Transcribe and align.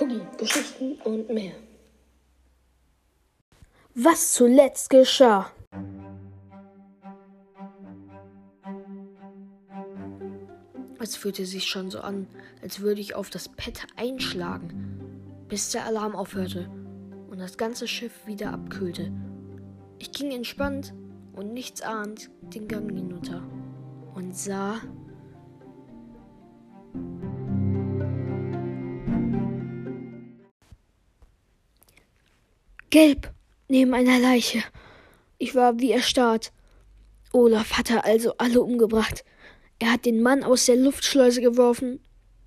und 0.00 1.28
mehr. 1.28 1.54
Was 3.94 4.32
zuletzt 4.32 4.90
geschah. 4.90 5.50
Es 11.00 11.16
fühlte 11.16 11.46
sich 11.46 11.66
schon 11.66 11.90
so 11.90 12.00
an, 12.00 12.26
als 12.62 12.80
würde 12.80 13.00
ich 13.00 13.14
auf 13.14 13.30
das 13.30 13.48
Pad 13.48 13.86
einschlagen, 13.96 15.00
bis 15.48 15.70
der 15.70 15.86
Alarm 15.86 16.14
aufhörte 16.14 16.68
und 17.30 17.38
das 17.38 17.56
ganze 17.56 17.88
Schiff 17.88 18.26
wieder 18.26 18.52
abkühlte. 18.52 19.12
Ich 19.98 20.12
ging 20.12 20.32
entspannt 20.32 20.92
und 21.32 21.52
nichts 21.52 21.82
ahnt 21.82 22.30
den 22.42 22.68
Gang 22.68 22.92
hinunter 22.92 23.42
und 24.14 24.36
sah. 24.36 24.80
Gelb 32.90 33.32
neben 33.68 33.92
einer 33.92 34.18
Leiche. 34.18 34.62
Ich 35.36 35.54
war 35.54 35.78
wie 35.78 35.92
erstarrt. 35.92 36.52
Olaf 37.32 37.72
hatte 37.72 38.04
also 38.04 38.34
alle 38.38 38.62
umgebracht. 38.62 39.24
Er 39.78 39.92
hat 39.92 40.06
den 40.06 40.22
Mann 40.22 40.42
aus 40.42 40.66
der 40.66 40.76
Luftschleuse 40.76 41.40
geworfen, 41.40 42.00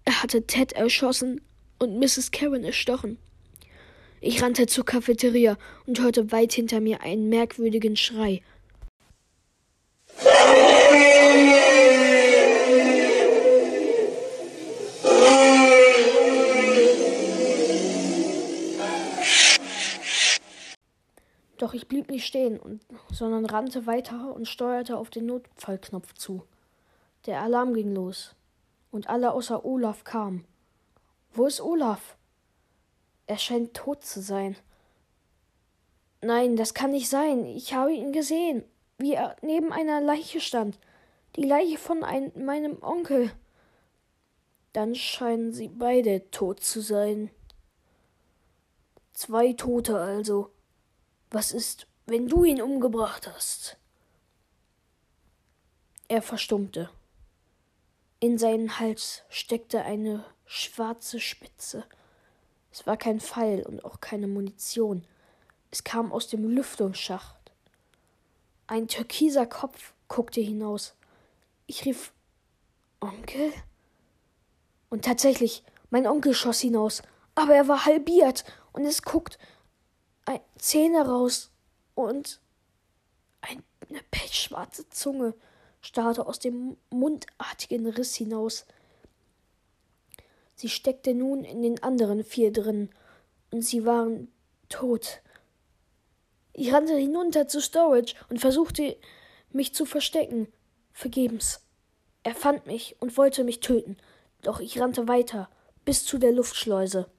er 0.04 0.24
hatte 0.24 0.46
Ted 0.48 0.74
erschossen 0.74 1.42
und 1.80 2.00
Mrs. 2.00 2.32
Karen 2.32 2.64
erstochen. 2.64 3.18
Ich 4.20 4.42
rannte 4.42 4.66
zur 4.66 4.84
Cafeteria 4.84 5.58
und 5.86 6.02
hörte 6.02 6.32
weit 6.32 6.54
hinter 6.54 6.82
mir 6.82 7.02
einen 7.02 7.30
merkwürdigen 7.30 7.96
Schrei. 7.96 8.42
Blieb 21.92 22.10
nicht 22.10 22.26
stehen, 22.26 22.58
und, 22.58 22.82
sondern 23.12 23.46
rannte 23.46 23.86
weiter 23.86 24.34
und 24.34 24.48
steuerte 24.48 24.96
auf 24.96 25.10
den 25.10 25.26
Notfallknopf 25.26 26.14
zu. 26.14 26.42
Der 27.26 27.42
Alarm 27.42 27.74
ging 27.74 27.94
los, 27.94 28.34
und 28.92 29.10
alle 29.10 29.34
außer 29.34 29.66
Olaf 29.66 30.06
kamen. 30.06 30.46
Wo 31.34 31.46
ist 31.46 31.60
Olaf? 31.60 32.16
Er 33.28 33.38
scheint 33.38 33.74
tot 33.74 34.06
zu 34.06 34.22
sein. 34.22 34.56
Nein, 36.22 36.56
das 36.56 36.74
kann 36.74 36.92
nicht 36.92 37.10
sein. 37.10 37.46
Ich 37.46 37.74
habe 37.74 37.92
ihn 37.92 38.14
gesehen, 38.14 38.64
wie 38.98 39.16
er 39.16 39.36
neben 39.42 39.74
einer 39.74 40.00
Leiche 40.00 40.40
stand. 40.40 40.80
Die 41.36 41.44
Leiche 41.44 41.78
von 41.78 42.06
ein, 42.06 42.32
meinem 42.38 42.82
Onkel. 42.82 43.34
Dann 44.72 44.96
scheinen 44.96 45.52
sie 45.52 45.68
beide 45.68 46.32
tot 46.32 46.62
zu 46.62 46.80
sein. 46.80 47.32
Zwei 49.12 49.52
Tote 49.52 50.00
also. 50.00 50.52
Was 51.34 51.54
ist, 51.54 51.88
wenn 52.08 52.28
du 52.28 52.44
ihn 52.44 52.62
umgebracht 52.62 53.26
hast? 53.34 53.78
Er 56.10 56.22
verstummte. 56.22 56.90
In 58.20 58.38
seinen 58.38 58.80
Hals 58.80 59.24
steckte 59.30 59.82
eine 59.84 60.26
schwarze 60.46 61.22
Spitze. 61.22 61.86
Es 62.70 62.86
war 62.86 62.98
kein 62.98 63.22
Pfeil 63.22 63.66
und 63.66 63.86
auch 63.86 64.02
keine 64.02 64.28
Munition. 64.28 65.08
Es 65.72 65.86
kam 65.86 66.12
aus 66.12 66.28
dem 66.28 66.44
Lüftungsschacht. 66.44 67.54
Ein 68.68 68.90
türkiser 68.90 69.46
Kopf 69.46 69.94
guckte 70.10 70.42
hinaus. 70.42 70.96
Ich 71.66 71.86
rief 71.86 72.12
Onkel? 73.00 73.54
Und 74.90 75.06
tatsächlich, 75.06 75.64
mein 75.90 76.08
Onkel 76.08 76.34
schoss 76.34 76.60
hinaus, 76.60 77.02
aber 77.36 77.56
er 77.56 77.70
war 77.70 77.86
halbiert 77.86 78.44
und 78.74 78.86
es 78.86 79.02
guckt 79.02 79.40
Zähne 80.58 81.06
raus 81.06 81.52
und 81.96 82.40
eine 83.42 84.02
pechschwarze 84.12 84.88
Zunge 84.90 85.34
starrte 85.82 86.26
aus 86.26 86.40
dem 86.40 86.78
mundartigen 86.90 87.88
Riss 87.88 88.16
hinaus. 88.16 88.66
Sie 90.56 90.70
steckte 90.70 91.14
nun 91.14 91.44
in 91.44 91.62
den 91.64 91.82
anderen 91.84 92.24
vier 92.24 92.54
drin, 92.54 92.90
und 93.50 93.64
sie 93.64 93.86
waren 93.86 94.32
tot. 94.70 95.22
Ich 96.54 96.72
rannte 96.72 96.96
hinunter 96.96 97.48
zu 97.48 97.60
Storage 97.62 98.16
und 98.30 98.40
versuchte, 98.40 98.98
mich 99.52 99.74
zu 99.74 99.86
verstecken. 99.86 100.48
Vergebens. 100.94 101.62
Er 102.24 102.36
fand 102.36 102.68
mich 102.68 102.96
und 103.00 103.18
wollte 103.18 103.44
mich 103.44 103.60
töten, 103.60 103.98
doch 104.42 104.60
ich 104.60 104.80
rannte 104.80 105.08
weiter, 105.08 105.50
bis 105.84 106.06
zu 106.06 106.18
der 106.18 106.32
Luftschleuse. 106.32 107.10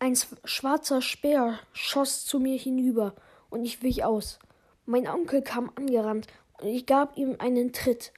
Ein 0.00 0.16
schwarzer 0.44 1.02
Speer 1.02 1.58
schoss 1.72 2.24
zu 2.24 2.38
mir 2.38 2.56
hinüber, 2.56 3.14
und 3.50 3.64
ich 3.64 3.82
wich 3.82 4.04
aus. 4.04 4.38
Mein 4.86 5.08
Onkel 5.08 5.42
kam 5.42 5.72
angerannt, 5.74 6.28
und 6.60 6.68
ich 6.68 6.86
gab 6.86 7.16
ihm 7.16 7.36
einen 7.40 7.72
Tritt. 7.72 8.12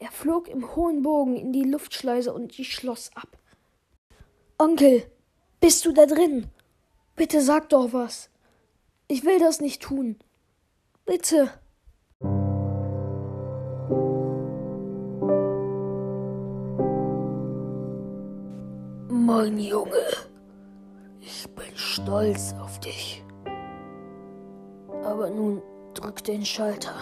Er 0.00 0.10
flog 0.10 0.48
im 0.48 0.74
hohen 0.74 1.02
Bogen 1.02 1.36
in 1.36 1.52
die 1.52 1.62
Luftschleuse 1.62 2.32
und 2.32 2.58
ich 2.58 2.74
schloss 2.74 3.10
ab. 3.14 3.38
Onkel, 4.58 5.04
bist 5.60 5.86
du 5.86 5.92
da 5.92 6.06
drin? 6.06 6.48
Bitte 7.14 7.42
sag 7.42 7.68
doch 7.68 7.92
was. 7.92 8.28
Ich 9.06 9.24
will 9.24 9.38
das 9.38 9.60
nicht 9.60 9.82
tun. 9.82 10.18
Bitte. 11.04 11.52
Mein 19.08 19.58
Junge, 19.58 20.06
ich 21.20 21.48
bin 21.54 21.76
stolz 21.76 22.54
auf 22.60 22.80
dich. 22.80 23.24
Aber 25.04 25.30
nun 25.30 25.62
drück 25.94 26.22
den 26.24 26.44
Schalter, 26.44 26.94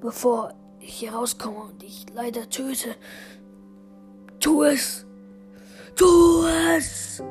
bevor 0.00 0.54
ich 0.78 0.94
hier 0.94 1.12
rauskomme 1.12 1.58
und 1.58 1.82
dich 1.82 2.06
leider 2.14 2.48
töte. 2.48 2.94
Tu 4.38 4.62
es! 4.64 5.06
Tu 5.96 6.44
es! 6.76 7.22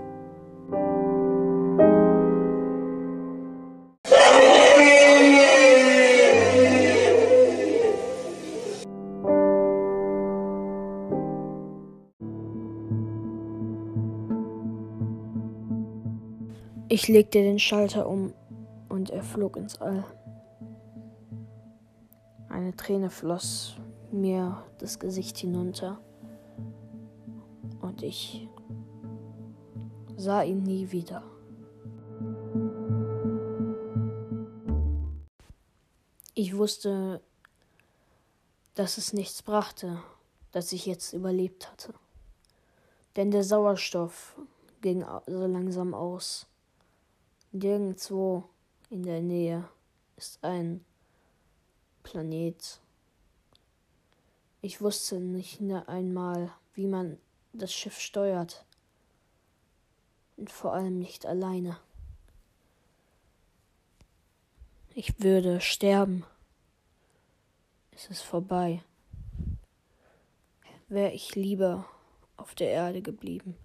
Ich 16.92 17.08
legte 17.08 17.44
den 17.44 17.60
Schalter 17.60 18.10
um 18.10 18.34
und 18.90 19.12
er 19.12 19.22
flog 19.22 19.58
ins 19.58 19.80
All. 19.80 20.04
Eine 22.50 22.76
Träne 22.76 23.12
floss 23.12 23.76
mir 24.12 24.64
das 24.80 24.98
Gesicht 24.98 25.38
hinunter 25.38 26.00
und 27.82 28.02
ich 28.02 28.50
sah 30.18 30.42
ihn 30.42 30.64
nie 30.64 30.92
wieder. 30.92 31.22
Ich 36.34 36.58
wusste, 36.58 37.22
dass 38.74 38.98
es 38.98 39.14
nichts 39.14 39.44
brachte, 39.44 40.00
dass 40.52 40.72
ich 40.72 40.88
jetzt 40.88 41.14
überlebt 41.14 41.72
hatte. 41.72 41.94
Denn 43.16 43.30
der 43.30 43.44
Sauerstoff 43.44 44.36
ging 44.82 45.06
so 45.28 45.46
langsam 45.46 45.94
aus. 45.94 46.48
Nirgendwo 47.52 48.48
in 48.92 49.02
der 49.02 49.22
Nähe 49.22 49.68
ist 50.18 50.44
ein 50.44 50.86
Planet. 52.04 52.80
Ich 54.62 54.82
wusste 54.82 55.20
nicht 55.20 55.60
einmal, 55.88 56.52
wie 56.76 56.86
man 56.86 57.18
das 57.54 57.74
Schiff 57.74 58.00
steuert. 58.00 58.66
Und 60.38 60.52
vor 60.52 60.74
allem 60.74 61.00
nicht 61.00 61.26
alleine. 61.26 61.80
Ich 64.94 65.20
würde 65.20 65.60
sterben. 65.60 66.26
Es 67.92 68.08
ist 68.10 68.22
vorbei. 68.22 68.84
Wäre 70.88 71.14
ich 71.14 71.36
lieber 71.36 71.86
auf 72.38 72.54
der 72.54 72.70
Erde 72.70 73.02
geblieben. 73.02 73.58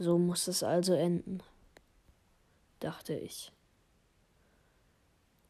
So 0.00 0.16
muss 0.16 0.48
es 0.48 0.62
also 0.62 0.94
enden, 0.94 1.42
dachte 2.78 3.12
ich. 3.12 3.52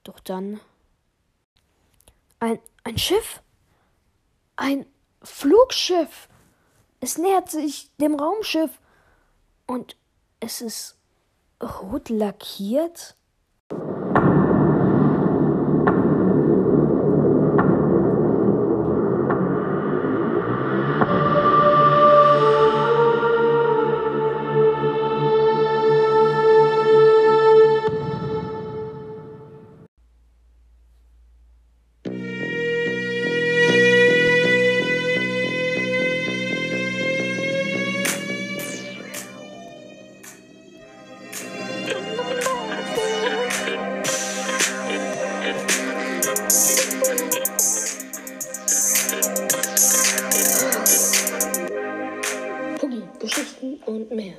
Doch 0.02 0.18
dann. 0.18 0.60
Ein, 2.40 2.58
ein 2.82 2.98
Schiff? 2.98 3.44
Ein 4.56 4.86
Flugschiff! 5.22 6.28
Es 6.98 7.16
nähert 7.16 7.48
sich 7.48 7.92
dem 7.98 8.16
Raumschiff 8.16 8.80
und 9.68 9.96
es 10.40 10.60
ist 10.62 10.98
rot 11.62 12.08
lackiert. 12.08 13.14
und 53.86 54.10
mehr. 54.10 54.36